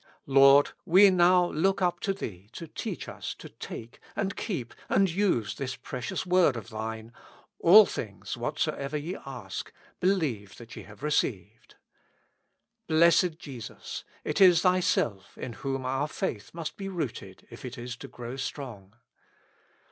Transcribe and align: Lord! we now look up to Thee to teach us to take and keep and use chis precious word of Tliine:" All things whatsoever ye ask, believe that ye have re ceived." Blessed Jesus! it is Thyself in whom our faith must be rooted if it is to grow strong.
Lord! 0.25 0.71
we 0.83 1.11
now 1.11 1.51
look 1.51 1.79
up 1.79 1.99
to 1.99 2.11
Thee 2.13 2.49
to 2.53 2.67
teach 2.67 3.07
us 3.07 3.35
to 3.35 3.49
take 3.49 3.99
and 4.15 4.35
keep 4.35 4.73
and 4.89 5.07
use 5.07 5.53
chis 5.53 5.75
precious 5.75 6.25
word 6.25 6.55
of 6.57 6.69
Tliine:" 6.69 7.11
All 7.59 7.85
things 7.85 8.35
whatsoever 8.35 8.97
ye 8.97 9.15
ask, 9.27 9.71
believe 9.99 10.57
that 10.57 10.75
ye 10.75 10.81
have 10.85 11.03
re 11.03 11.11
ceived." 11.11 11.75
Blessed 12.87 13.37
Jesus! 13.37 14.03
it 14.23 14.41
is 14.41 14.63
Thyself 14.63 15.37
in 15.37 15.53
whom 15.53 15.85
our 15.85 16.07
faith 16.07 16.49
must 16.51 16.77
be 16.77 16.89
rooted 16.89 17.45
if 17.51 17.63
it 17.63 17.77
is 17.77 17.95
to 17.97 18.07
grow 18.07 18.37
strong. 18.37 18.95